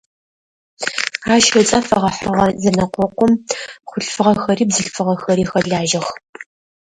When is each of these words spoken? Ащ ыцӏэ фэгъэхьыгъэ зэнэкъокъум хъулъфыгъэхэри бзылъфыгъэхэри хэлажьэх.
Ащ 1.33 1.45
ыцӏэ 1.59 1.79
фэгъэхьыгъэ 1.87 2.45
зэнэкъокъум 2.61 3.33
хъулъфыгъэхэри 3.87 4.65
бзылъфыгъэхэри 4.69 5.45
хэлажьэх. 5.49 6.07